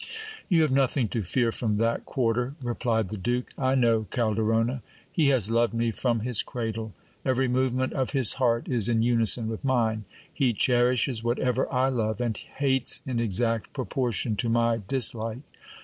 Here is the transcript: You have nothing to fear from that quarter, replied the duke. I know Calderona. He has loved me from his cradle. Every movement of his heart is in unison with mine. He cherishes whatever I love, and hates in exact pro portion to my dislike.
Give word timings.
You 0.49 0.63
have 0.63 0.71
nothing 0.71 1.09
to 1.09 1.21
fear 1.21 1.51
from 1.51 1.77
that 1.77 2.05
quarter, 2.07 2.55
replied 2.59 3.09
the 3.09 3.17
duke. 3.17 3.51
I 3.55 3.75
know 3.75 4.07
Calderona. 4.09 4.81
He 5.11 5.27
has 5.27 5.51
loved 5.51 5.75
me 5.75 5.91
from 5.91 6.21
his 6.21 6.41
cradle. 6.41 6.95
Every 7.23 7.47
movement 7.47 7.93
of 7.93 8.09
his 8.09 8.33
heart 8.41 8.67
is 8.67 8.89
in 8.89 9.03
unison 9.03 9.47
with 9.47 9.63
mine. 9.63 10.05
He 10.33 10.53
cherishes 10.53 11.23
whatever 11.23 11.71
I 11.71 11.89
love, 11.89 12.19
and 12.19 12.35
hates 12.35 13.03
in 13.05 13.19
exact 13.19 13.73
pro 13.73 13.85
portion 13.85 14.35
to 14.37 14.49
my 14.49 14.81
dislike. 14.87 15.41